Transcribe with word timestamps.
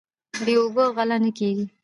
بې 0.45 0.53
اوبو 0.61 0.83
غله 0.95 1.17
نه 1.23 1.31
کیږي. 1.37 1.65